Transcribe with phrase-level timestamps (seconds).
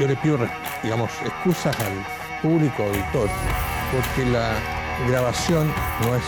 [0.00, 0.38] yo le pido,
[0.82, 1.92] digamos, excusas al
[2.40, 3.28] público auditor,
[3.92, 4.54] porque la
[5.06, 5.70] grabación
[6.00, 6.22] no es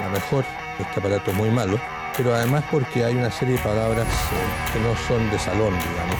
[0.00, 0.42] la mejor,
[0.78, 1.78] este aparato es muy malo,
[2.16, 6.18] pero además porque hay una serie de palabras eh, que no son de salón, digamos.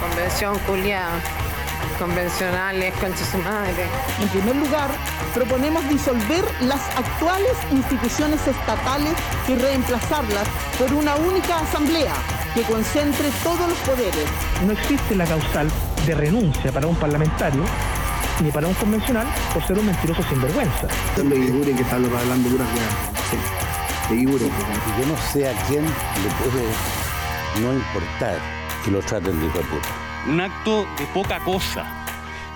[0.00, 1.20] Convención culiada
[1.98, 3.86] convencionales, con su madre.
[4.20, 4.90] En primer lugar,
[5.34, 9.14] proponemos disolver las actuales instituciones estatales
[9.48, 10.46] y reemplazarlas
[10.78, 12.12] por una única asamblea
[12.56, 14.24] que concentre todos los poderes.
[14.64, 15.68] No existe la causal
[16.06, 17.62] de renuncia para un parlamentario
[18.42, 20.86] ni para un convencional por ser un mentiroso sinvergüenza.
[21.16, 22.68] De Guigure que está hablando puras
[24.08, 24.46] Sí, de.
[24.46, 26.64] Yo no sé a quién le puede
[27.60, 28.38] no importar
[28.82, 29.88] que lo traten de hijo de puta.
[30.26, 31.84] Un acto de poca cosa.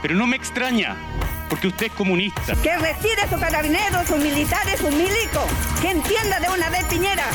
[0.00, 0.96] Pero no me extraña,
[1.50, 2.54] porque usted es comunista.
[2.62, 5.44] Que retire sus carabineros, sus militares, sus milicos.
[5.82, 7.26] Que entienda de una vez Piñera.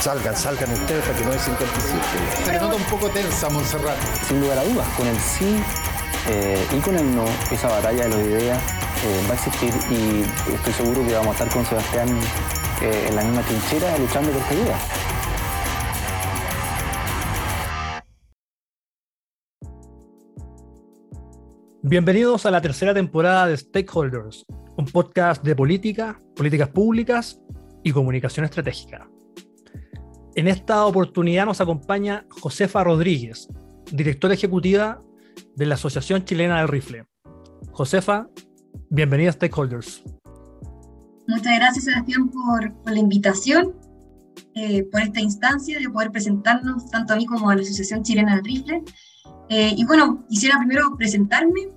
[0.00, 2.46] Salgan, salgan ustedes para que no es 57.
[2.46, 3.98] Se nota un poco tensa, Montserrat.
[4.26, 5.58] Sin lugar a dudas, con el sí
[6.28, 8.58] eh, y con el no, esa batalla de las ideas
[9.04, 12.08] eh, va a existir y estoy seguro que vamos a estar con Sebastián
[12.82, 14.78] eh, en la misma trinchera luchando por esta idea.
[21.88, 24.44] Bienvenidos a la tercera temporada de Stakeholders,
[24.76, 27.40] un podcast de política, políticas públicas
[27.84, 29.08] y comunicación estratégica.
[30.34, 33.46] En esta oportunidad nos acompaña Josefa Rodríguez,
[33.92, 35.00] directora ejecutiva
[35.54, 37.06] de la Asociación Chilena del Rifle.
[37.70, 38.26] Josefa,
[38.90, 40.02] bienvenida a Stakeholders.
[41.28, 43.76] Muchas gracias, Sebastián, por, la invitación,
[44.56, 48.34] eh, por esta instancia de poder presentarnos tanto a mí como a la Asociación Chilena
[48.34, 48.82] del Rifle
[49.48, 51.68] eh, y bueno, quisiera primero presentarme.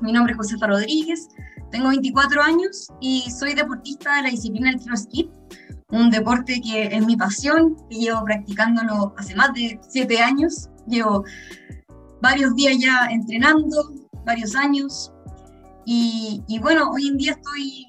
[0.00, 1.28] Mi nombre es Josefa Rodríguez,
[1.70, 5.30] tengo 24 años y soy deportista de la disciplina del tiro skip,
[5.90, 10.68] un deporte que es mi pasión, que llevo practicándolo hace más de 7 años.
[10.86, 11.24] Llevo
[12.22, 13.92] varios días ya entrenando,
[14.24, 15.12] varios años.
[15.84, 17.86] Y, y bueno, hoy en día estoy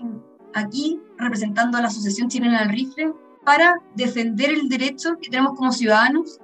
[0.53, 3.13] aquí representando a la Asociación Chilena del Rifle
[3.45, 6.39] para defender el derecho que tenemos como ciudadanos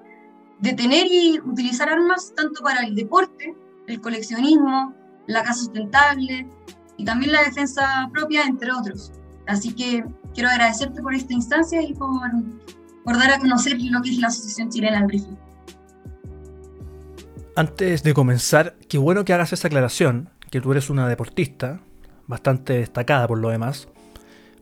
[0.60, 3.56] de tener y utilizar armas tanto para el deporte,
[3.88, 4.94] el coleccionismo,
[5.28, 6.48] la caza sustentable
[6.98, 9.12] y también la defensa propia, entre otros.
[9.46, 10.04] Así que
[10.34, 12.32] quiero agradecerte por esta instancia y por,
[13.04, 15.38] por dar a conocer lo que es la Asociación Chilena del Rifle.
[17.56, 21.82] Antes de comenzar, qué bueno que hagas esa aclaración, que tú eres una deportista,
[22.28, 23.88] bastante destacada por lo demás.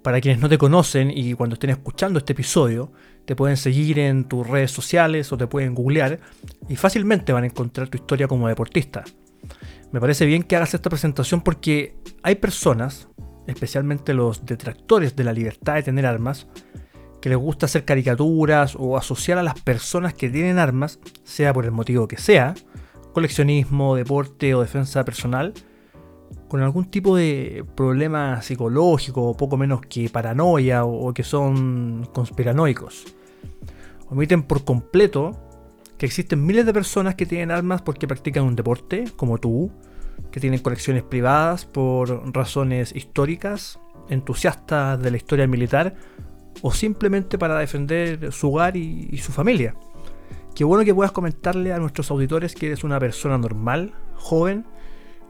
[0.01, 2.91] Para quienes no te conocen y cuando estén escuchando este episodio,
[3.25, 6.19] te pueden seguir en tus redes sociales o te pueden googlear
[6.69, 9.03] y fácilmente van a encontrar tu historia como deportista.
[9.91, 13.07] Me parece bien que hagas esta presentación porque hay personas,
[13.47, 16.47] especialmente los detractores de la libertad de tener armas,
[17.21, 21.65] que les gusta hacer caricaturas o asociar a las personas que tienen armas, sea por
[21.65, 22.53] el motivo que sea,
[23.13, 25.53] coleccionismo, deporte o defensa personal,
[26.47, 33.05] con algún tipo de problema psicológico o poco menos que paranoia o, que son conspiranoicos.
[34.09, 35.31] Omiten por completo
[35.97, 39.71] que existen miles de personas que tienen armas porque practican un deporte, como tú,
[40.31, 45.95] que tienen colecciones privadas por razones históricas, entusiastas de la historia militar
[46.61, 49.75] o simplemente para defender su hogar y, y su familia.
[50.53, 54.65] Qué bueno que puedas comentarle a nuestros auditores que eres una persona normal, joven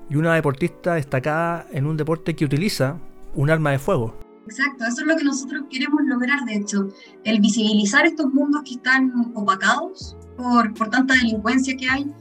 [0.10, 2.98] y una deportista destacada en un deporte que utiliza
[3.34, 4.18] un arma de fuego.
[4.46, 6.88] Exacto, eso es lo que nosotros queremos lograr, de hecho,
[7.24, 12.14] el visibilizar estos mundos que están opacados por, por tanta delincuencia que hay,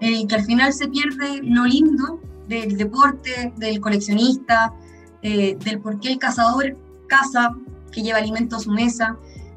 [0.00, 4.74] y eh, que al final se pierde lo lindo del deporte, del coleccionista,
[5.22, 6.76] eh, del por qué el cazador
[7.06, 7.54] caza,
[7.92, 9.16] que lleva alimentos a su mesa.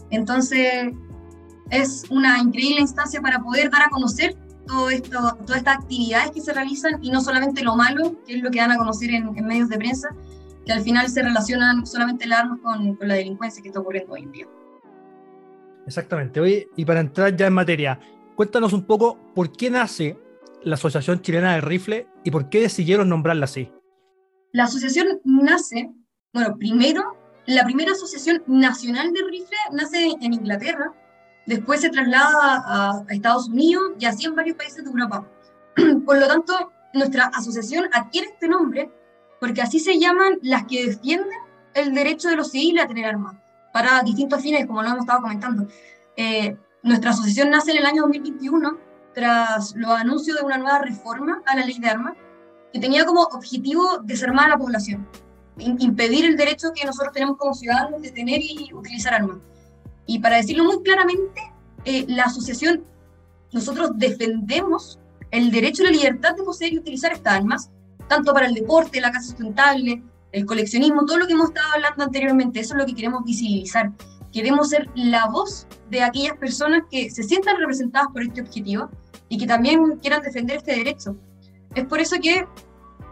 [0.09, 0.94] Entonces,
[1.69, 4.35] es una increíble instancia para poder dar a conocer
[4.73, 8.41] todo esto, todas estas actividades que se realizan y no solamente lo malo, que es
[8.41, 10.09] lo que dan a conocer en, medios de prensa,
[10.66, 14.13] que al final se relacionan solamente las armas con, con, la delincuencia que está ocurriendo
[14.13, 14.47] hoy en día.
[15.85, 16.39] Exactamente.
[16.39, 18.00] Oye, y para entrar ya en materia,
[18.35, 20.18] cuéntanos un poco por qué nace
[20.63, 23.71] la Asociación Chilena del Rifle y por qué decidieron nombrarla así.
[24.53, 25.92] La asociación nace,
[26.33, 30.94] bueno, primero, la primera asociación nacional de rifle nace en Inglaterra,
[31.45, 35.28] después se traslada a, Estados Unidos y así en varios países de Europa.
[36.06, 38.92] Por lo tanto, nuestra asociación adquiere este nombre
[39.40, 41.40] porque así se llaman las que defienden
[41.74, 43.36] el derecho de los civiles a tener armas
[43.74, 45.68] para distintos fines, como lo hemos estado comentando.
[46.16, 48.78] Eh, nuestra asociación nace en el año 2021
[49.13, 52.13] tras los anuncios de una nueva reforma a la ley de armas
[52.72, 55.07] que tenía como objetivo desarmar a la población,
[55.57, 59.38] impedir el derecho que nosotros tenemos como ciudadanos de tener y utilizar armas.
[60.05, 61.41] Y para decirlo muy claramente,
[61.85, 62.83] eh, la asociación
[63.53, 65.00] nosotros defendemos
[65.31, 67.69] el derecho y la libertad de poseer y utilizar estas armas,
[68.07, 72.03] tanto para el deporte, la casa sustentable, el coleccionismo, todo lo que hemos estado hablando
[72.03, 73.91] anteriormente, eso es lo que queremos visibilizar.
[74.31, 78.89] Queremos ser la voz de aquellas personas que se sientan representadas por este objetivo
[79.29, 81.15] y que también quieran defender este derecho.
[81.75, 82.45] Es por eso que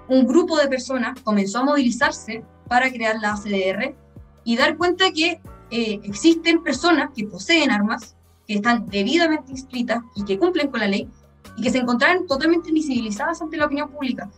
[0.08, 3.96] un grupo de personas comenzó a movilizarse para crear la ACDR
[4.44, 5.40] y dar cuenta que
[5.72, 8.16] eh, existen personas que poseen armas,
[8.46, 11.10] que están debidamente inscritas y que cumplen con la ley
[11.56, 14.30] y que se encontraban totalmente invisibilizadas ante la opinión pública.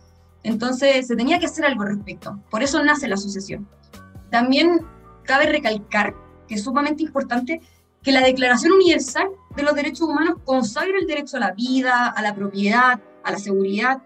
[0.44, 2.38] Entonces se tenía que hacer algo al respecto.
[2.50, 3.66] Por eso nace la asociación.
[4.30, 4.80] También
[5.24, 6.14] cabe recalcar
[6.46, 7.60] que es sumamente importante
[8.02, 12.22] que la Declaración Universal de los Derechos Humanos consagra el derecho a la vida, a
[12.22, 14.02] la propiedad, a la seguridad.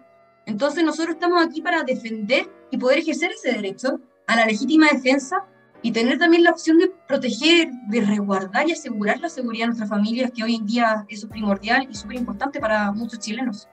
[0.46, 5.44] Entonces nosotros estamos aquí para defender y poder ejercer ese derecho a la legítima defensa
[5.82, 9.88] y tener también la opción de proteger, de resguardar y asegurar la seguridad de nuestras
[9.88, 13.68] familias, que hoy en día es primordial y súper importante para muchos chilenos.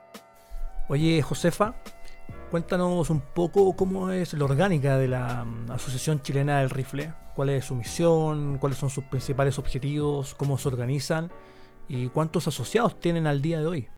[0.88, 1.74] Oye, Josefa,
[2.56, 7.50] Cuéntanos un poco cómo es la orgánica de la mm, Asociación Chilena del Rifle, cuál
[7.50, 11.32] es su misión, cuáles son sus principales objetivos, cómo se organizan
[11.88, 13.90] y cuántos asociados tienen al día de hoy.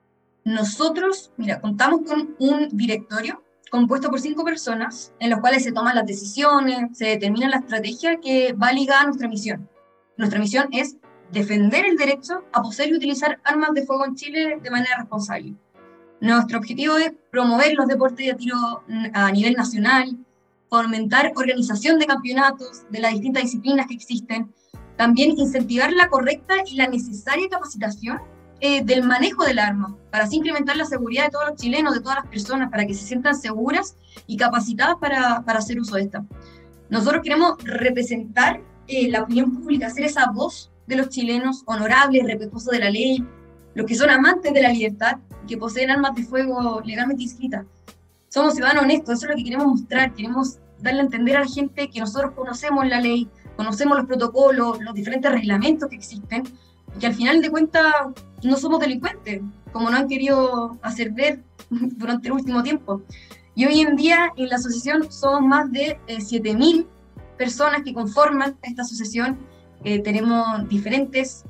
[0.45, 5.96] Nosotros, mira, contamos con un directorio compuesto por cinco personas en los cuales se toman
[5.96, 9.69] las decisiones, se determina la estrategia que va ligada a nuestra misión.
[10.18, 10.98] Nuestra misión es
[11.31, 15.54] defender el derecho a poseer y utilizar armas de fuego en Chile de manera responsable.
[16.19, 18.58] Nuestro objetivo es promover los deportes de tiro
[19.14, 20.18] a nivel nacional,
[20.70, 24.52] fomentar organización de campeonatos de las distintas disciplinas que existen,
[24.96, 28.20] también incentivar la correcta y la necesaria capacitación
[28.59, 32.00] eh, del manejo del arma, para así incrementar la seguridad de todos los chilenos, de
[32.01, 33.95] todas las personas, para que se sientan seguras
[34.25, 36.25] y capacitadas para, para hacer uso de esta.
[36.89, 42.71] Nosotros queremos representar eh, la opinión pública, ser esa voz de los chilenos honorables, respetuosos
[42.71, 43.24] de la ley,
[43.75, 45.18] los que son amantes de la libertad
[45.48, 47.65] que poseen armas de fuego legalmente inscritas.
[48.30, 51.48] Somos ciudadanos honestos, eso es lo que queremos mostrar, queremos darle a entender a la
[51.48, 56.44] gente que nosotros conocemos la ley, conocemos los protocolos, los diferentes reglamentos que existen,
[56.95, 57.86] y que al final de cuentas
[58.44, 59.42] no somos delincuentes,
[59.72, 63.01] como nos han querido hacer ver durante el último tiempo.
[63.56, 66.86] Y hoy en día en la asociación somos más de 7.000 eh,
[67.38, 69.38] personas que conforman esta asociación.
[69.84, 71.44] Eh, tenemos diferentes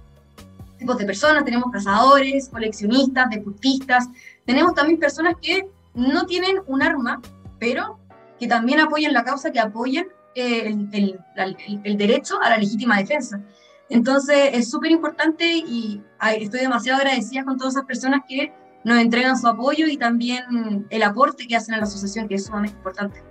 [0.78, 4.08] tipos de personas, tenemos cazadores, coleccionistas, deportistas,
[4.46, 7.22] tenemos también personas que no tienen un arma,
[7.60, 7.98] pero
[8.40, 10.06] que también apoyan la causa, que apoyan
[10.36, 13.42] eh, el, derecho a la legítima defensa.
[13.90, 16.02] Entonces es súper importante y
[16.38, 18.54] estoy demasiado agradecida con todas esas personas que
[18.84, 22.46] nos entregan su apoyo y también el aporte que hacen a la asociación, que es
[22.46, 23.24] sumamente importante.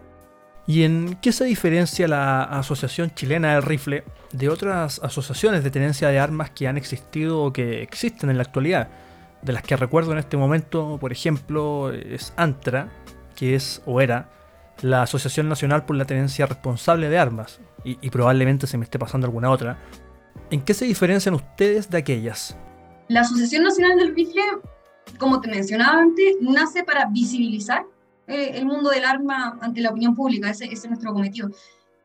[0.67, 6.08] ¿Y en qué se diferencia la Asociación Chilena del Rifle de otras asociaciones de tenencia
[6.08, 8.88] de armas que han existido o que existen en la actualidad?
[9.43, 12.88] De las que recuerdo en este momento, por ejemplo, es ANTRA,
[13.37, 14.29] que es o era
[14.82, 18.99] la Asociación Nacional por la Tenencia Responsable de Armas, y, y probablemente se me esté
[18.99, 19.79] pasando alguna otra.
[20.50, 22.56] ¿En qué se diferencian ustedes de aquellas?
[23.09, 24.43] La Asociación Nacional del Rifle,
[25.19, 27.85] como te mencionaba antes, nace para visibilizar
[28.27, 31.50] eh, el mundo del arma ante la opinión pública, ese, es nuestro cometido.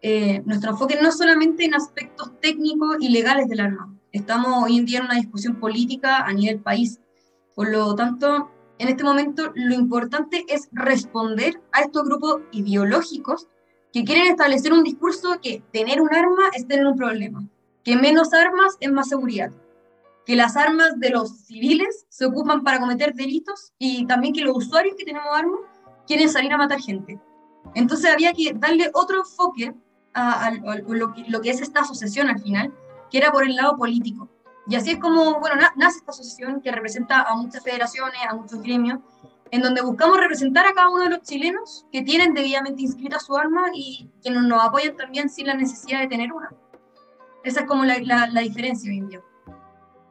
[0.04, 4.86] Eh, nuestro enfoque no solamente en aspectos técnicos y legales del arma, estamos hoy en
[4.86, 7.00] día en una discusión política a nivel país.
[7.56, 13.48] Por lo tanto, en este momento lo importante es responder a estos grupos ideológicos
[13.94, 17.44] que quieren establecer un discurso que tener un arma es tener un problema,
[17.84, 19.52] que menos armas es más seguridad,
[20.26, 24.58] que las armas de los civiles se ocupan para cometer delitos y también que los
[24.58, 25.62] usuarios que tenemos armas
[26.06, 27.20] quieren salir a matar gente.
[27.76, 29.74] Entonces había que darle otro enfoque
[30.14, 32.74] a, lo, que, es esta asociación al final,
[33.10, 34.30] que era por el lado político.
[34.68, 38.62] Y así es como, bueno, nace esta asociación que representa a muchas federaciones, a muchos
[38.62, 39.00] gremios,
[39.50, 43.36] en donde buscamos representar a cada uno de los chilenos que tienen debidamente inscrita su
[43.36, 46.50] arma y que nos apoyan también sin la necesidad de tener una.
[47.44, 49.22] Esa es como la, la, la diferencia hoy en día.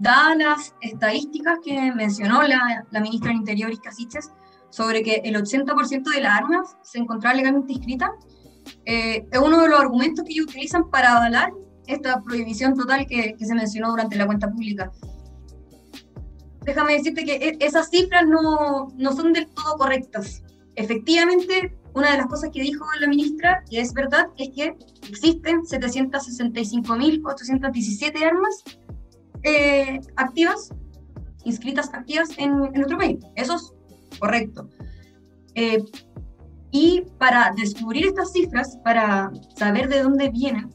[0.00, 4.32] Dadas las estadísticas que mencionó la, la ministra del Interior, Isca Siches,
[4.70, 8.10] sobre que el 80% de las armas se encontraba legalmente inscritas,
[8.86, 11.52] eh, es uno de los argumentos que ellos utilizan para avalar
[11.86, 14.90] esta prohibición total que, que se mencionó durante la cuenta pública.
[16.62, 20.42] Déjame decirte que e, esas cifras no, no son del todo correctas.
[20.76, 24.76] Efectivamente, una de las cosas que dijo la ministra, y es verdad, es que
[25.08, 28.62] existen 765.817 armas
[29.42, 30.70] eh, activas,
[31.44, 33.18] inscritas activas en, en, nuestro país.
[33.36, 34.68] Eso es correcto.
[35.54, 35.82] Eh,
[36.70, 40.72] y para descubrir estas cifras, para saber de dónde vienen,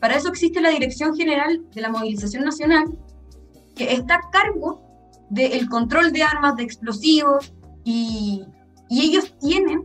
[0.00, 2.84] para eso existe la Dirección General de la Movilización Nacional,
[3.74, 4.82] que está a cargo
[5.30, 7.52] del control de armas, de explosivos,
[7.84, 8.44] y,
[8.88, 9.84] y, ellos tienen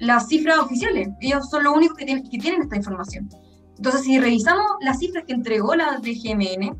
[0.00, 1.08] las cifras oficiales.
[1.20, 3.28] Ellos son los únicos que tienen, que tienen esta información.
[3.76, 6.76] Entonces, si revisamos las cifras que entregó la DGMN,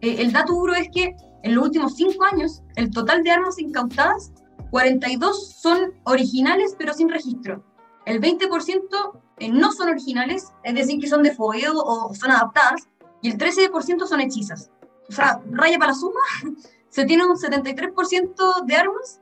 [0.00, 3.58] eh, el dato duro es que en los últimos cinco años, el total de armas
[3.58, 4.32] incautadas,
[4.70, 7.64] 42 son originales pero sin registro.
[8.06, 12.88] El 20% eh, no son originales, es decir, que son de fogueo o son adaptadas,
[13.22, 14.70] y el 13% son hechizas.
[15.08, 16.20] O sea, raya para la suma,
[16.88, 19.20] se tiene un 73% de armas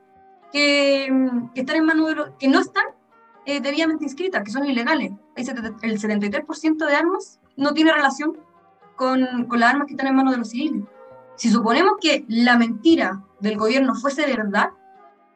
[0.51, 1.09] que,
[1.53, 2.85] que, están en manos de los, que no están
[3.45, 5.11] eh, debidamente inscritas, que son ilegales.
[5.35, 8.37] El 73% de armas no tiene relación
[8.99, 10.83] con, con las armas que están en manos de los civiles.
[11.37, 14.71] Si suponemos que la mentira del gobierno fuese verdad,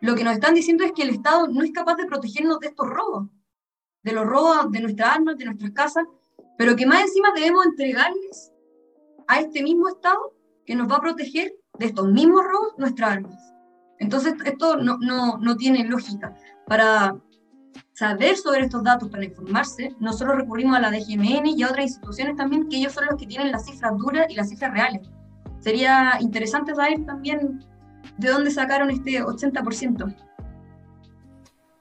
[0.01, 2.67] lo que nos están diciendo es que el Estado no es capaz de protegernos de
[2.67, 3.29] estos robos,
[4.03, 6.03] de los robos de nuestras armas, de nuestras casas,
[6.57, 8.51] pero que más encima debemos entregarles
[9.29, 10.33] a este mismo Estado
[10.65, 13.53] que nos va a proteger de estos mismos robos nuestras armas.
[13.97, 16.35] Entonces, esto no, no, no tiene lógica.
[16.67, 17.15] Para
[17.93, 22.35] saber sobre estos datos, para informarse, nosotros recurrimos a la DGMN y a otras instituciones
[22.35, 25.07] también, que ellos son los que tienen las cifras duras y las cifras reales.
[25.59, 27.63] Sería interesante saber también
[28.17, 30.15] de dónde sacaron este 80%.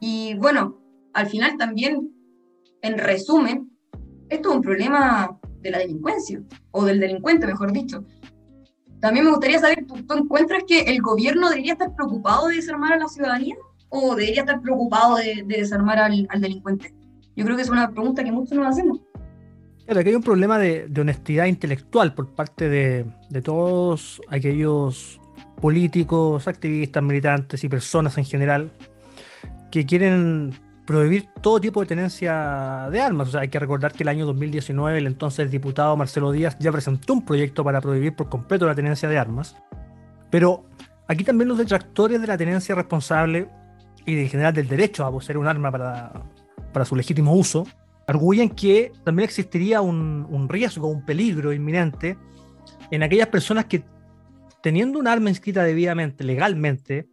[0.00, 0.78] Y bueno,
[1.14, 2.12] al final también,
[2.82, 3.70] en resumen,
[4.28, 6.42] esto es un problema de la delincuencia,
[6.72, 8.04] o del delincuente, mejor dicho.
[9.00, 12.98] También me gustaría saber, ¿tú, encuentras que el gobierno debería estar preocupado de desarmar a
[12.98, 13.56] la ciudadanía
[13.92, 16.94] o debería estar preocupado de, desarmar al, delincuente?
[17.36, 19.00] Yo creo que es una pregunta que muchos nos hacemos.
[19.84, 25.20] Claro, que hay un problema de, honestidad intelectual por parte de, de, todos aquellos
[25.60, 28.70] políticos, activistas, militantes y personas en general
[29.70, 30.54] que quieren
[30.86, 33.28] prohibir todo tipo de tenencia de armas.
[33.28, 36.72] O sea, hay que recordar que el año 2019 el entonces diputado Marcelo Díaz ya
[36.72, 39.56] presentó un proyecto para prohibir por completo la tenencia de armas.
[40.30, 40.64] Pero
[41.08, 43.48] aquí también los detractores de la tenencia responsable
[44.06, 46.12] y en general del derecho a poseer un arma para,
[46.72, 47.66] para su legítimo uso,
[48.06, 52.16] arguyen que también existiría un, un riesgo, un peligro inminente
[52.90, 53.84] en aquellas personas que
[54.62, 57.08] teniendo un arma inscrita debidamente, legalmente,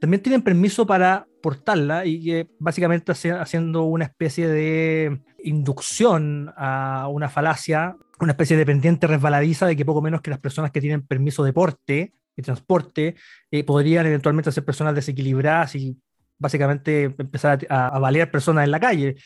[0.00, 7.28] también tienen permiso para portarla y que básicamente haciendo una especie de inducción a una
[7.28, 11.06] falacia, una especie de pendiente resbaladiza de que poco menos que las personas que tienen
[11.06, 13.14] permiso de porte y transporte
[13.50, 15.98] eh, podrían eventualmente ser personas desequilibradas y
[16.40, 19.16] básicamente empezar a, a, balear personas en la calle.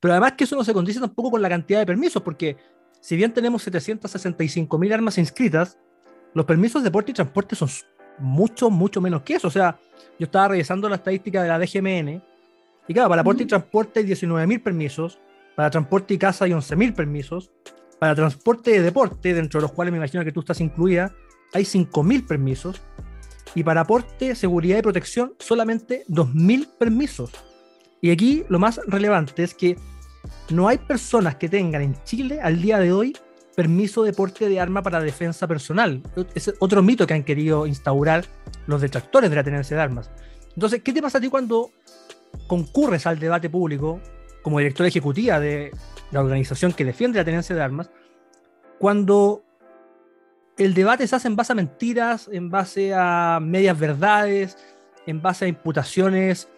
[0.00, 2.56] Pero además que eso no se condice tampoco con la cantidad de permisos, porque
[3.00, 5.78] si bien tenemos 765 mil armas inscritas,
[6.34, 7.68] los permisos de porte y transporte son
[8.18, 9.48] mucho, mucho menos que eso.
[9.48, 9.78] O sea,
[10.18, 12.22] yo estaba revisando la estadística de la DGMN
[12.88, 15.18] y claro, para porte y transporte hay 19.000 permisos,
[15.54, 17.50] para transporte y casa hay 11.000 permisos,
[17.98, 21.14] para transporte de deporte, dentro de los cuales me imagino que tú estás incluida,
[21.52, 22.82] hay 5.000 permisos,
[23.54, 27.30] y para aporte, seguridad y protección solamente 2.000 permisos.
[28.00, 29.76] Y aquí lo más relevante es que
[30.50, 33.16] no hay personas que tengan en Chile al día de hoy
[33.54, 36.02] permiso de porte de arma para defensa personal.
[36.34, 38.24] Es otro mito que han querido instaurar
[38.66, 40.10] los detractores de la tenencia de armas.
[40.54, 41.70] Entonces, ¿qué te pasa a ti cuando
[42.46, 44.00] concurres al debate público
[44.42, 45.70] como directora ejecutiva de
[46.10, 47.90] la organización que defiende la tenencia de armas,
[48.78, 49.44] cuando
[50.64, 54.56] el debate se hace en base a mentiras, en base a medias verdades,
[55.06, 56.48] en base a imputaciones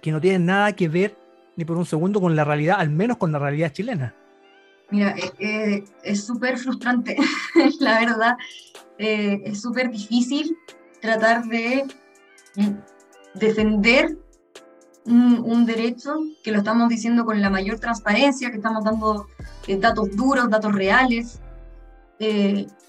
[0.00, 1.16] que no tienen nada que ver
[1.56, 4.14] ni por un segundo con la realidad, al menos con la realidad chilena.
[4.90, 7.16] Mira, eh, eh, es súper frustrante,
[7.80, 8.36] la verdad.
[8.98, 10.56] Eh, es súper difícil
[11.00, 11.84] tratar de
[13.34, 14.18] defender
[15.04, 19.26] un, derecho que lo estamos diciendo con la mayor transparencia, que estamos dando
[19.78, 21.40] datos duros, datos reales,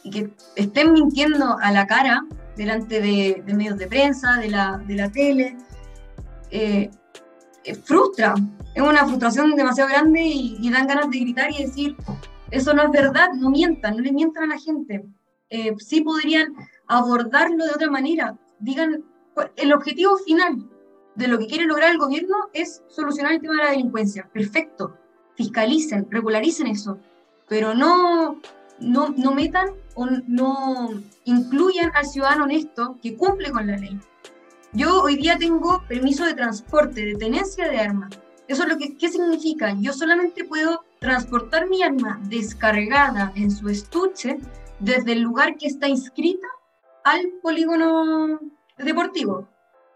[0.03, 4.95] y que estén mintiendo a la cara delante de, medios de prensa, de la, de
[4.95, 5.57] la tele.
[7.83, 8.35] frustra,
[8.75, 11.95] es una frustración demasiado grande y, dan ganas de gritar y decir,
[12.51, 15.05] eso no es verdad, no mientan, no le mientan a la gente.
[15.49, 16.53] Eh, sí podrían
[16.87, 18.37] abordarlo de otra manera.
[18.59, 19.03] Digan,
[19.55, 20.69] el objetivo final
[21.15, 24.29] de lo que quiere lograr el gobierno es solucionar el tema de la delincuencia.
[24.33, 24.97] Perfecto,
[25.35, 26.97] fiscalicen, regularicen eso,
[27.47, 28.39] pero no,
[28.83, 30.89] no, no metan o no
[31.25, 33.99] incluyan al ciudadano honesto que cumple con la ley.
[34.73, 38.97] Yo hoy día tengo permiso de transporte, de tenencia de armas eso es lo que
[38.97, 39.75] ¿qué significa.
[39.79, 44.39] Yo solamente puedo transportar mi arma descargada en su estuche
[44.79, 46.47] desde el lugar que está inscrita
[47.03, 48.39] al polígono
[48.77, 49.47] deportivo.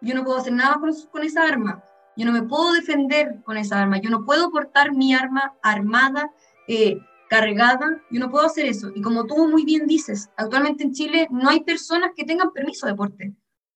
[0.01, 1.83] Yo no puedo hacer nada con, esa arma.
[2.15, 3.99] Yo no me puedo defender con esa arma.
[3.99, 6.31] Yo no puedo portar mi arma armada,
[6.67, 6.97] eh,
[7.29, 8.01] cargada.
[8.09, 8.91] Yo no puedo hacer eso.
[8.95, 12.87] Y como tú muy bien dices, actualmente en Chile no hay personas que tengan permiso
[12.87, 13.33] de porte.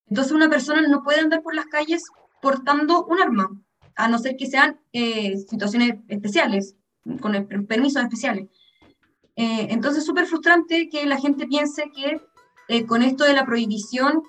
[0.08, 2.04] Entonces una persona no puede andar por las calles
[2.42, 3.50] portando un arma
[3.96, 6.76] a no ser que sean eh, situaciones especiales,
[7.20, 8.48] con el, permisos especiales.
[9.36, 12.20] Eh, entonces es súper frustrante que la gente piense que
[12.68, 14.22] eh, con esto de la prohibición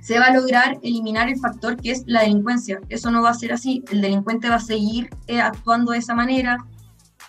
[0.00, 2.80] se va a lograr eliminar el factor que es la delincuencia.
[2.88, 3.82] Eso no va a ser así.
[3.90, 5.10] El delincuente va a seguir
[5.42, 6.58] actuando de esa manera.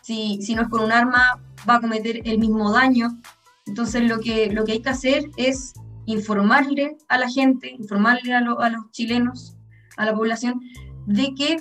[0.07, 1.37] Si, si no es con un arma,
[1.69, 3.19] va a cometer el mismo daño.
[3.65, 5.73] Entonces lo que, lo que hay que hacer es
[6.05, 9.57] informarle a la gente, informarle a, los chilenos,
[9.97, 10.61] a la población,
[11.07, 11.57] de que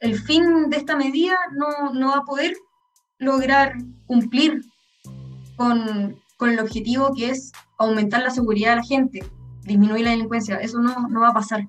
[0.00, 2.54] el fin de esta medida no, no va a poder
[3.18, 3.74] lograr
[4.06, 4.64] cumplir
[5.54, 9.20] con, con, el objetivo que es aumentar la seguridad de la gente,
[9.62, 10.56] disminuir la delincuencia.
[10.56, 11.68] Eso no, no va a pasar.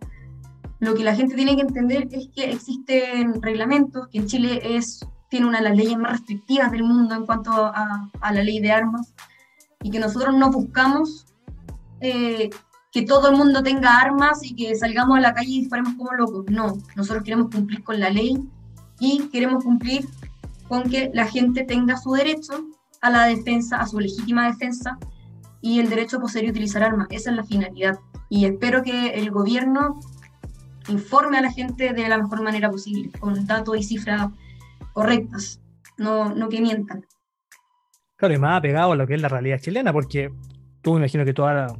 [0.80, 5.06] Lo que la gente tiene que entender es que existen reglamentos, que en Chile es,
[5.32, 8.60] tiene una de las leyes más restrictivas del mundo en cuanto a, a la ley
[8.60, 9.14] de armas,
[9.82, 11.26] y que nosotros no buscamos
[12.02, 12.50] eh,
[12.92, 16.12] que todo el mundo tenga armas y que salgamos a la calle y disparemos como
[16.12, 16.46] locos.
[16.50, 18.38] No, nosotros queremos cumplir con la ley
[19.00, 20.06] y queremos cumplir
[20.68, 22.66] con que la gente tenga su derecho
[23.02, 24.98] a la defensa, a su legítima defensa
[25.62, 27.08] y el derecho a poseer y utilizar armas.
[27.10, 27.98] Esa es la finalidad.
[28.30, 30.02] Y espero que el gobierno
[30.90, 34.30] informe a la gente de la mejor manera posible, con datos y cifras
[34.94, 35.62] correctas,
[35.98, 37.06] no, no que mientan.
[38.18, 40.32] Claro, y más apegado a lo que es la realidad chilena, porque
[40.82, 41.76] tú me imagino que todos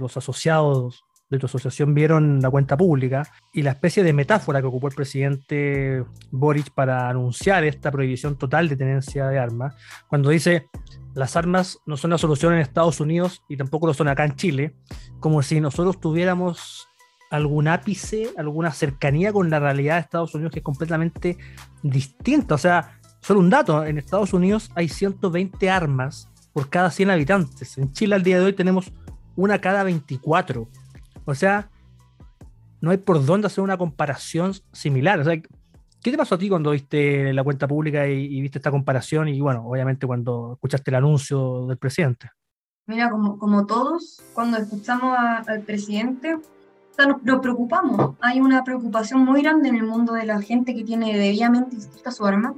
[0.00, 4.66] los, asociados de tu asociación vieron la cuenta pública y la especie de metáfora que
[4.66, 9.74] ocupó el presidente Boric para anunciar esta prohibición total de tenencia de armas,
[10.08, 10.66] cuando dice
[11.14, 14.36] las armas no son la solución en Estados Unidos y tampoco lo son acá en
[14.36, 14.76] Chile,
[15.18, 16.88] como si nosotros tuviéramos
[17.30, 21.38] algún ápice, alguna cercanía con la realidad de Estados Unidos que es completamente
[21.82, 22.56] distinta.
[22.56, 27.78] O sea, solo un dato, en Estados Unidos hay 120 armas por cada 100 habitantes.
[27.78, 28.92] En Chile al día de hoy tenemos
[29.36, 30.68] una cada 24.
[31.24, 31.70] O sea,
[32.80, 35.20] no hay por dónde hacer una comparación similar.
[35.20, 35.40] O sea,
[36.02, 39.28] ¿qué te pasó a ti cuando viste la cuenta pública y, viste esta comparación?
[39.28, 42.30] Y bueno, obviamente cuando escuchaste el anuncio del presidente.
[42.86, 46.36] Mira, como, como todos, cuando escuchamos al presidente,
[46.98, 48.16] nos, preocupamos.
[48.20, 52.10] Hay una preocupación muy grande en el mundo de la gente que tiene debidamente inscrita
[52.10, 52.54] su arma,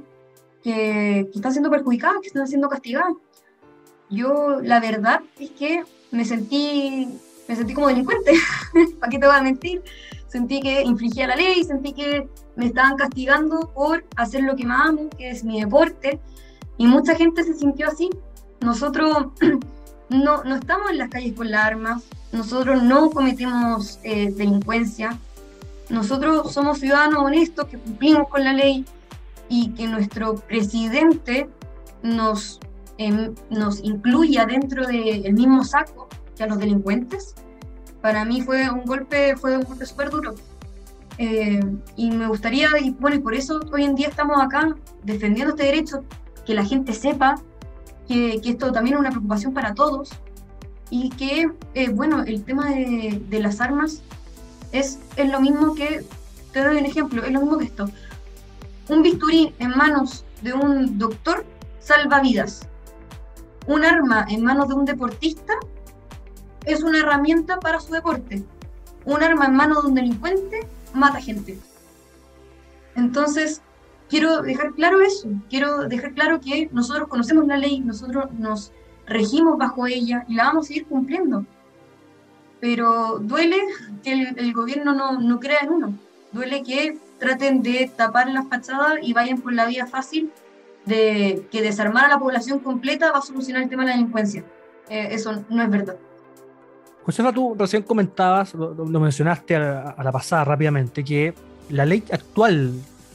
[0.61, 3.13] que, que está siendo perjudicada, que está siendo castigada.
[4.09, 7.07] Yo, la verdad es que me sentí,
[7.47, 8.33] me sentí como delincuente,
[8.99, 9.81] ¿para qué te voy a mentir?
[10.27, 14.89] Sentí que infringía la ley, sentí que me estaban castigando por hacer lo que más
[14.89, 16.19] amo, que es mi deporte,
[16.77, 18.09] y mucha gente se sintió así.
[18.61, 19.27] Nosotros
[20.09, 25.17] no, no estamos en las calles con las armas, nosotros no cometemos eh, delincuencia,
[25.89, 28.85] nosotros somos ciudadanos honestos que cumplimos con la ley
[29.49, 31.49] y que nuestro presidente
[32.01, 32.59] nos
[33.49, 37.35] nos incluya dentro del mismo saco que a los delincuentes,
[38.01, 40.35] para mí fue un golpe, fue un golpe súper duro.
[41.17, 41.61] Eh,
[41.95, 45.65] y me gustaría, y bueno, y por eso hoy en día estamos acá defendiendo este
[45.65, 46.03] derecho,
[46.45, 47.35] que la gente sepa
[48.07, 50.11] que, esto también es una preocupación para todos
[50.89, 54.01] y que, eh, bueno, el tema de, de, las armas
[54.71, 56.05] es, es lo mismo que,
[56.51, 57.89] te doy un ejemplo, es lo mismo que esto.
[58.89, 61.45] Un bisturí en manos de un doctor
[61.79, 62.67] salva vidas
[63.65, 65.53] un arma en manos de un deportista
[66.65, 68.43] es una herramienta para su deporte.
[69.05, 71.57] Un arma en manos de un delincuente mata gente.
[72.95, 73.61] Entonces,
[74.13, 78.71] quiero dejar claro eso, quiero dejar claro que nosotros conocemos la ley, nosotros nos
[79.07, 81.43] regimos bajo ella y la vamos a seguir cumpliendo.
[82.59, 83.57] Pero duele
[84.03, 85.97] que el, gobierno no, no crea en uno,
[86.31, 90.31] duele que traten de tapar las fachadas y vayan por la vía fácil
[90.85, 94.43] de que desarmar a la población completa va a solucionar el tema de la delincuencia.
[94.89, 95.95] Eh, eso no es verdad.
[97.03, 101.33] Josefa, tú recién comentabas, lo, mencionaste a, la pasada rápidamente, que
[101.69, 102.73] la ley actual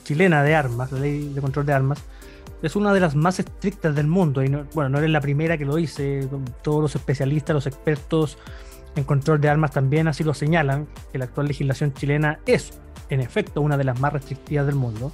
[0.09, 1.99] chilena de armas, la ley de control de armas,
[2.63, 4.43] es una de las más estrictas del mundo.
[4.43, 6.27] Y bueno, no eres la primera que lo dice,
[6.63, 8.39] todos los especialistas, los expertos
[8.97, 12.73] en control de armas también así lo señalan, la actual legislación chilena es,
[13.11, 15.13] en efecto, una de las más restrictivas del mundo.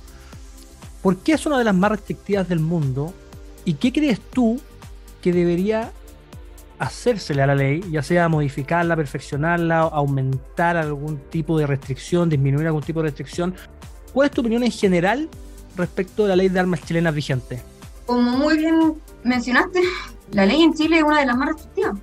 [1.03, 3.13] ¿Por qué es una de las más restrictivas del mundo?
[3.65, 4.61] ¿Y qué crees tú
[5.21, 5.91] que debería
[6.79, 12.83] hacérsele a la ley, ya sea modificarla, perfeccionarla, aumentar algún tipo de restricción, disminuir algún
[12.83, 13.55] tipo de restricción.
[14.15, 15.29] ¿Cuál es tu opinión en general
[15.77, 17.61] respecto de la ley de armas chilenas vigente?
[18.07, 19.83] Como muy bien mencionaste,
[20.31, 21.97] la ley en Chile es una de las más restrictivas.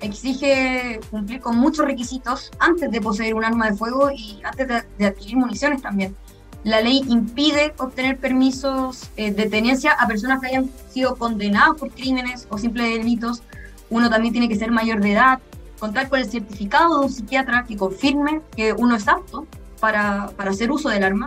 [0.00, 5.06] Exige cumplir con muchos requisitos antes de poseer un arma de fuego y antes de,
[5.06, 6.14] adquirir municiones también.
[6.62, 11.90] La ley impide obtener permisos eh, de tenencia a personas que hayan sido condenadas por
[11.90, 13.42] crímenes o simples delitos
[13.90, 15.40] uno también tiene que ser mayor de edad,
[15.78, 19.46] contar con el certificado de un psiquiatra que confirme que uno es apto
[19.84, 21.26] para, para hacer uso del arma,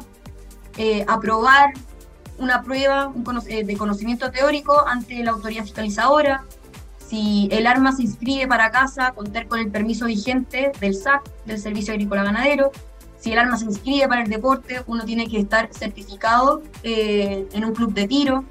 [0.79, 1.73] eh, aprobar
[2.39, 3.13] una prueba
[3.47, 6.43] eh, de conocimiento teórico ante la autoridad fiscalizadora,
[7.07, 11.59] si el arma se inscribe para casa, contar con el permiso vigente del SAC, del
[11.59, 12.71] Servicio Agrícola Ganadero,
[13.19, 17.63] si el arma se inscribe para el deporte, uno tiene que estar certificado eh, en
[17.63, 18.43] un club de tiro,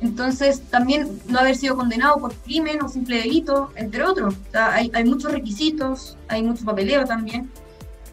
[0.00, 4.34] entonces, también no haber sido condenado por crimen o simple delito, entre otros.
[4.52, 7.48] hay, hay muchos requisitos, hay mucho papeleo también.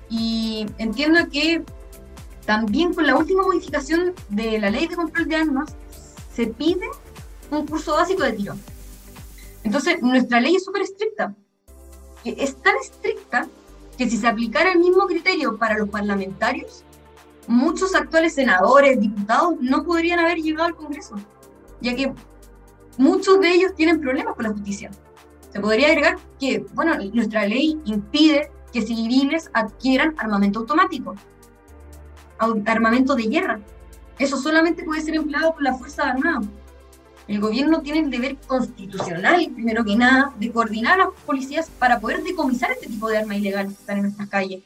[0.09, 1.63] Y entiendo que
[2.45, 5.75] también con la última modificación de la ley de control de armas,
[6.33, 6.87] se pide
[7.51, 8.55] un curso básico de tiro.
[9.63, 11.35] Entonces, nuestra ley es súper estricta.
[12.23, 13.47] Es tan estricta
[13.97, 16.83] que si se aplicara el mismo criterio para los parlamentarios,
[17.47, 21.15] muchos actuales senadores, diputados, no podrían haber llegado al Congreso
[21.81, 22.13] ya que
[22.97, 24.91] muchos de ellos tienen problemas con la justicia.
[25.51, 31.15] Se podría agregar que, bueno, nuestra ley impide que civiles adquieran armamento automático,
[32.65, 33.59] armamento de guerra.
[34.17, 36.41] Eso solamente puede ser empleado por la Fuerza Armada.
[37.27, 41.99] El gobierno tiene el deber constitucional, primero que nada, de coordinar a las policías para
[41.99, 44.63] poder decomisar este tipo de armas ilegales que están en nuestras calles.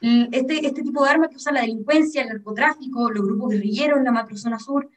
[0.00, 4.04] Este, este tipo de armas que usa la delincuencia, el narcotráfico, los grupos guerrilleros en
[4.04, 4.90] la macrozona sur,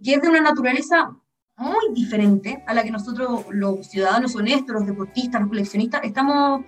[0.00, 1.16] que es de una naturaleza
[1.56, 6.64] muy diferente a la que nosotros, los ciudadanos honestos, los deportistas, los coleccionistas, estamos,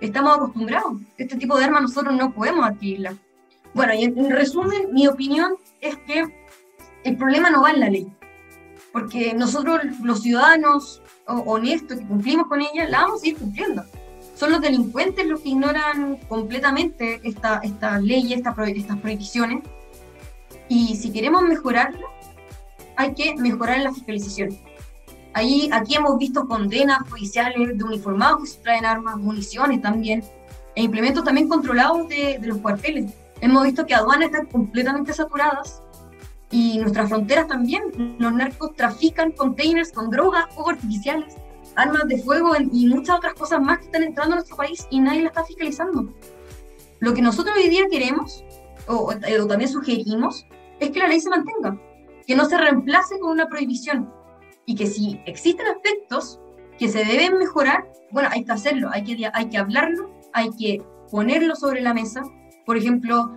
[0.00, 0.94] estamos acostumbrados.
[1.16, 3.14] Este tipo de armas nosotros no podemos adquirirla.
[3.74, 6.24] Bueno, y en, resumen, mi opinión es que
[7.04, 8.12] el problema no va en la ley,
[8.92, 13.84] porque nosotros, los ciudadanos honestos que cumplimos con ella, la vamos a ir cumpliendo.
[14.34, 19.64] Son los delincuentes los que ignoran completamente esta, esta ley, esta, estas prohibiciones.
[20.68, 22.06] Y si queremos mejorarla,
[22.96, 24.56] hay que mejorar la fiscalización.
[25.38, 30.24] Ahí, aquí hemos visto condenas judiciales de uniformados que se traen armas, municiones también,
[30.74, 33.12] e implementos también controlados de, los cuarteles.
[33.40, 35.80] Hemos visto que aduanas están completamente saturadas
[36.50, 38.16] y nuestras fronteras también.
[38.18, 41.36] Los narcos trafican containers con drogas, fuegos artificiales,
[41.76, 44.98] armas de fuego y muchas otras cosas más que están entrando a nuestro país y
[44.98, 46.12] nadie las está fiscalizando.
[46.98, 48.44] Lo que nosotros hoy día queremos,
[48.88, 49.14] o
[49.46, 50.46] también sugerimos,
[50.80, 51.78] es que la ley se mantenga
[52.26, 54.17] que no se reemplace con una prohibición
[54.68, 56.38] y que si existen aspectos
[56.78, 60.82] que se deben mejorar, bueno, hay que hacerlo, hay que, hay que hablarlo, hay que
[61.10, 62.22] ponerlo sobre la mesa.
[62.66, 63.32] Por ejemplo,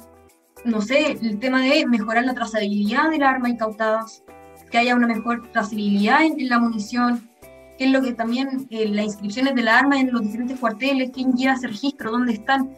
[0.66, 4.26] no sé, el tema de mejorar la trazabilidad del arma incautadas,
[4.70, 7.30] que haya una mejor trazabilidad en, la munición,
[7.78, 11.12] que es lo que también eh, las inscripciones de la arma en los diferentes cuarteles,
[11.12, 12.76] quién lleva ese registro, dónde están,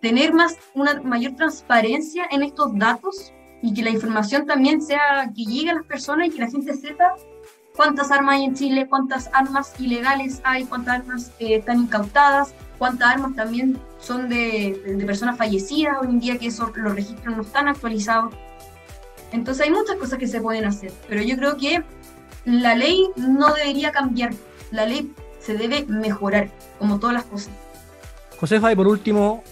[0.00, 5.44] tener más, una mayor transparencia en estos datos y que la información también sea que
[5.44, 7.14] llegue a las personas y que la gente sepa
[7.76, 13.14] cuántas armas hay en Chile, cuántas armas ilegales hay, cuántas armas eh, están incautadas, cuántas
[13.14, 17.68] armas también son de, personas fallecidas hoy en día, que eso, los registros no están
[17.68, 18.34] actualizados.
[19.32, 21.82] Entonces hay muchas cosas que se pueden hacer, pero yo creo que
[22.44, 24.32] la ley no debería cambiar,
[24.70, 27.50] la ley se debe mejorar, como todas las cosas.
[28.38, 29.42] Josefa, y por último,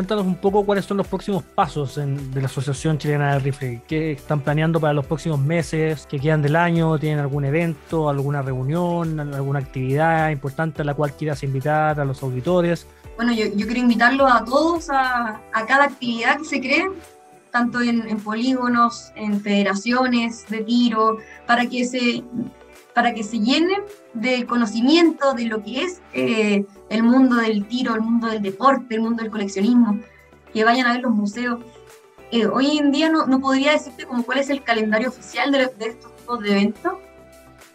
[0.00, 3.82] cuéntanos un poco cuáles son los próximos pasos de la Asociación Chilena del Rifle.
[3.86, 6.06] ¿Qué están planeando para los próximos meses?
[6.08, 6.98] ¿Qué quedan del año?
[6.98, 12.22] ¿Tienen algún evento, alguna reunión, alguna actividad importante a la cual quieras invitar a los
[12.22, 12.86] auditores?
[13.16, 16.90] Bueno, yo, quiero invitarlos a todos a, cada actividad que se cree.
[17.50, 22.24] tanto en, polígonos, en federaciones de tiro, para que se,
[22.94, 23.80] para que se llenen
[24.14, 28.94] de conocimiento de lo que es eh, el mundo del tiro, el mundo del deporte,
[28.94, 30.00] el mundo del coleccionismo,
[30.52, 31.60] que vayan a ver los museos.
[32.32, 35.66] Eh, hoy en día no, no, podría decirte como cuál es el calendario oficial de,
[35.78, 36.94] de estos tipos de eventos,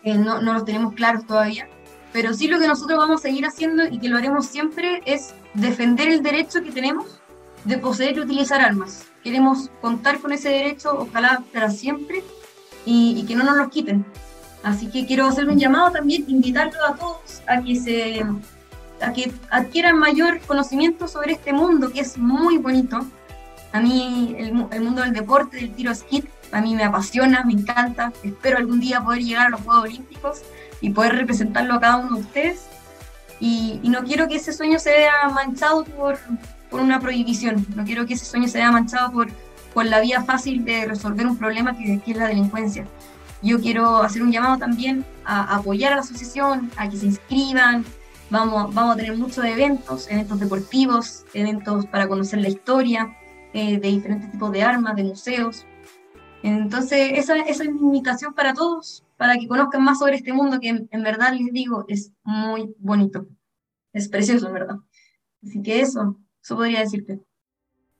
[0.04, 1.67] no, no los tenemos claros todavía,
[2.13, 5.34] pero sí lo que nosotros vamos a seguir haciendo y que lo haremos siempre es
[5.54, 7.19] defender el derecho que tenemos
[7.65, 9.06] de poseer y utilizar armas.
[9.23, 12.23] Queremos contar con ese derecho, ojalá para siempre,
[12.86, 14.06] y, que no nos lo quiten.
[14.65, 18.25] Así que quiero hacer un llamado también, invitarlos a todos a que se
[18.99, 23.06] a que adquieran mayor conocimiento sobre este mundo que es muy bonito.
[23.73, 27.54] A mí el, el mundo del deporte, del tiro skit, a mí me apasiona, me
[27.54, 28.12] encanta.
[28.23, 30.41] Espero algún día poder llegar a los Juegos Olímpicos
[30.82, 32.65] y poder representarlo a cada uno de ustedes.
[33.39, 36.17] Y, y no quiero que ese sueño se vea manchado por,
[36.71, 37.67] por una prohibición.
[37.75, 39.28] No quiero que ese sueño se vea manchado por,
[39.75, 42.88] por la vía fácil de resolver un problema que, es la delincuencia.
[43.46, 47.86] Yo quiero hacer un llamado también a, apoyar a la asociación, a que se inscriban.
[48.32, 53.16] Vamos, vamos a tener muchos eventos, eventos deportivos, eventos para conocer la historia
[53.54, 55.68] eh, de diferentes tipos de armas, de museos.
[56.42, 60.60] Entonces, esa, esa, es mi invitación para todos, para que conozcan más sobre este mundo
[60.60, 63.28] que en, en verdad les digo es muy bonito.
[63.94, 64.78] Es precioso, en verdad.
[65.44, 67.22] Así que eso, eso podría decirte.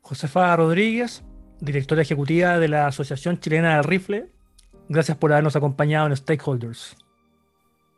[0.02, 1.24] Josefa Rodríguez,
[1.62, 4.35] directora ejecutiva de la Asociación Chilena del Rifle,
[4.90, 6.96] gracias por habernos acompañado en Stakeholders.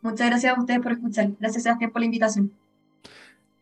[0.00, 1.30] Muchas gracias a ustedes por escuchar.
[1.40, 2.52] Gracias, Sebastián, por la invitación.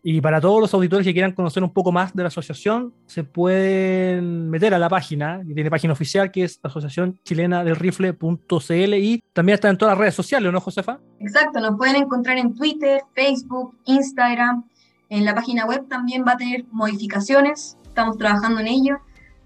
[0.08, 3.24] Y para todos los auditores que quieran conocer un poco más de la asociación, se
[3.24, 8.94] pueden meter a la página, que tiene página oficial, que es asociación chilena del rifle.cl
[8.94, 11.00] y también está en todas las redes sociales, ¿no, Josefa?
[11.18, 14.64] Exacto, nos pueden encontrar en Twitter, Facebook, Instagram,
[15.08, 18.98] en la página web también va a tener modificaciones, estamos trabajando en ello,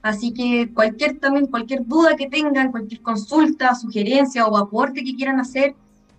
[0.02, 5.40] así que cualquier también cualquier duda que tengan, cualquier consulta, sugerencia o aporte que quieran
[5.40, 5.74] hacer,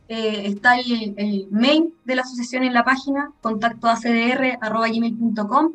[0.07, 5.73] eh, está el, mail de la asociación en la página, contacto acdr.gmail.com,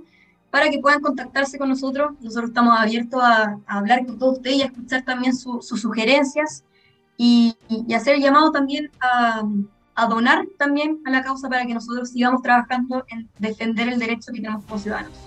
[0.51, 2.13] para que puedan contactarse con nosotros.
[2.21, 6.65] Nosotros estamos abiertos a, hablar con todos ustedes y a escuchar también sus sugerencias
[7.17, 9.43] y, y, hacer el llamado también a,
[9.95, 14.33] a donar también a la causa para que nosotros sigamos trabajando en defender el derecho
[14.33, 15.26] que tenemos como ciudadanos.